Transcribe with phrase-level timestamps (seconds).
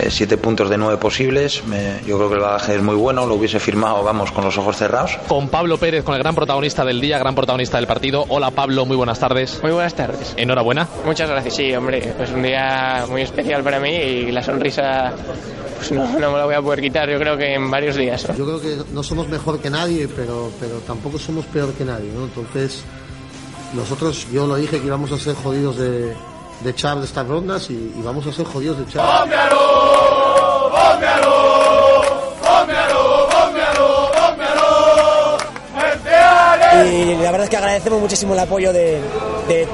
[0.00, 1.62] eh, siete puntos de nueve posibles.
[2.06, 4.76] yo creo que el bagaje es muy bueno, lo hubiese firmado, vamos, con los ojos
[4.76, 5.18] cerrados.
[5.28, 8.24] Con Pablo Pérez, con el gran protagonista del día, gran protagonista del partido.
[8.28, 9.60] Hola Pablo, muy buenas tardes.
[9.62, 10.34] Muy buenas tardes.
[10.36, 10.88] Enhorabuena.
[11.04, 12.14] Muchas gracias, sí, hombre.
[12.16, 15.14] Pues un día muy especial para mí y la sonrisa
[15.76, 18.26] pues no, no me la voy a poder quitar, yo creo que en varios días.
[18.36, 22.10] Yo creo que no somos mejor que nadie, pero, pero tampoco somos peor que nadie,
[22.12, 22.24] ¿no?
[22.24, 22.82] Entonces,
[23.74, 26.14] nosotros, yo lo dije que íbamos a ser jodidos de,
[26.60, 29.28] de echar de estas rondas y, vamos a ser jodidos de echar.
[29.28, 31.35] y
[37.76, 38.98] agradecemos muchísimo el apoyo de,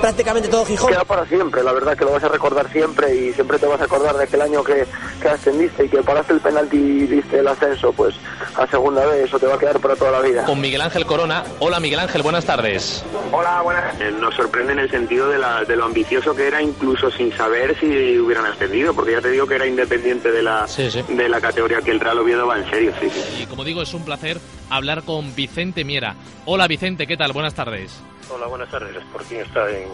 [0.00, 0.88] prácticamente todo Gijón.
[0.88, 3.80] Queda para siempre, la verdad que lo vas a recordar siempre y siempre te vas
[3.80, 4.86] a acordar de aquel año que,
[5.20, 8.14] que ascendiste y que paraste el penalti y diste el ascenso, pues
[8.56, 10.44] a segunda vez, eso te va a quedar para toda la vida.
[10.44, 11.42] Con Miguel Ángel Corona.
[11.58, 13.04] Hola Miguel Ángel, buenas tardes.
[13.32, 14.00] Hola, buenas.
[14.00, 17.36] Eh, nos sorprende en el sentido de, la, de lo ambicioso que era, incluso sin
[17.36, 20.66] saber si hubieran ascendido, porque ya te digo que era independiente de la,
[21.08, 23.42] De la categoría que el Real Oviedo va en serio, sí, sí.
[23.42, 24.38] Y como digo, es un placer
[24.70, 26.14] hablar con Vicente Miera.
[26.44, 27.32] Hola Vicente, ¿qué tal?
[27.32, 27.87] Buenas tardes.
[28.30, 28.94] Hola, buenas tardes.
[28.96, 29.88] Sporting está en,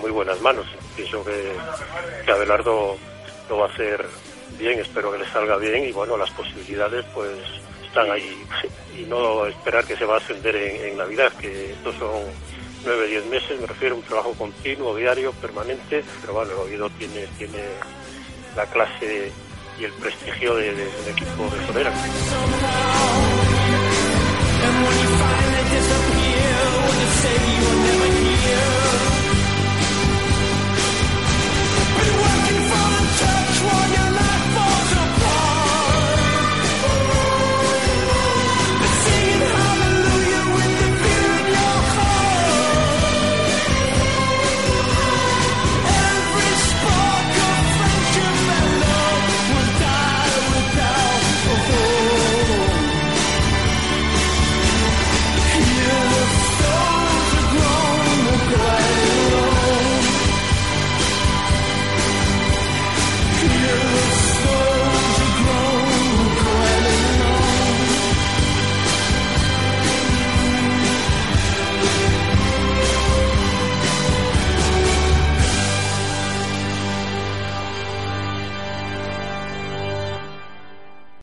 [0.00, 0.66] muy buenas manos.
[0.96, 1.52] Pienso que,
[2.24, 2.96] que Abelardo
[3.48, 4.06] lo va a hacer
[4.58, 7.30] bien, espero que le salga bien y bueno, las posibilidades pues
[7.84, 8.42] están ahí
[8.98, 12.22] y no esperar que se va a ascender en, Navidad, que estos son
[12.84, 16.90] nueve, diez meses, me refiero a un trabajo continuo, diario, permanente, pero bueno, el Oviedo
[16.90, 17.62] tiene, tiene
[18.56, 19.30] la clase
[19.78, 21.92] y el prestigio de, de, del equipo de Solera.